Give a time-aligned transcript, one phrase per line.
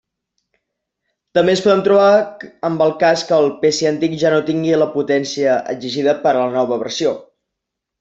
[1.37, 2.07] També ens podem trobar
[2.71, 6.39] amb el cas que el PC antic ja no tingui la potència exigida per a
[6.45, 7.19] la nova versió.